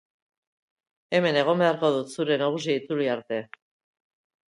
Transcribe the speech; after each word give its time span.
Hemen 1.19 1.37
egon 1.43 1.63
beharko 1.65 1.93
dut 1.99 2.17
zure 2.17 2.41
nagusia 2.45 2.83
itzuli 2.83 3.15
arte... 3.19 3.43